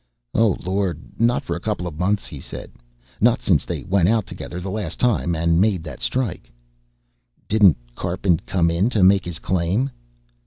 "Oh, 0.33 0.57
Lord, 0.65 0.99
not 1.19 1.43
for 1.43 1.55
a 1.55 1.59
couple 1.59 1.85
of 1.85 1.99
months," 1.99 2.25
he 2.25 2.39
said. 2.39 2.71
"Not 3.21 3.39
since 3.39 3.65
they 3.65 3.83
went 3.83 4.09
out 4.09 4.25
together 4.25 4.59
the 4.59 4.71
last 4.71 4.99
time 4.99 5.35
and 5.35 5.61
made 5.61 5.83
that 5.83 6.01
strike." 6.01 6.51
"Didn't 7.47 7.77
Karpin 7.93 8.39
come 8.47 8.71
in 8.71 8.89
to 8.89 9.03
make 9.03 9.25
his 9.25 9.37
claim?" 9.37 9.91